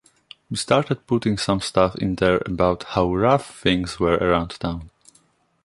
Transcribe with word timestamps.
We 0.49 0.57
started 0.57 1.05
putting 1.05 1.37
some 1.37 1.61
stuff 1.61 1.95
in 1.95 2.15
there 2.15 2.41
about 2.47 2.81
how 2.85 3.13
rough 3.13 3.59
things 3.59 3.99
were 3.99 4.15
around 4.15 4.49
town. 4.59 4.89